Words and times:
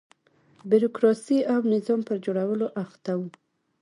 بیروکراسۍ 0.69 1.39
او 1.53 1.59
نظام 1.73 1.99
پر 2.07 2.17
جوړولو 2.25 2.67
اخته 2.83 3.11
و. 3.19 3.21